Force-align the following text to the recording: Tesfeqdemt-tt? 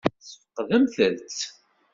Tesfeqdemt-tt? 0.19 1.39